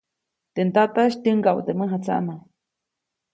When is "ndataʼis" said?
0.67-1.15